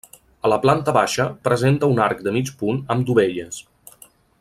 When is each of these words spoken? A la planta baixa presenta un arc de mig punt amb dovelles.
A 0.47 0.49
la 0.51 0.57
planta 0.63 0.95
baixa 0.95 1.27
presenta 1.49 1.91
un 1.95 2.03
arc 2.09 2.27
de 2.29 2.35
mig 2.39 2.53
punt 2.63 2.83
amb 2.97 3.09
dovelles. 3.11 3.65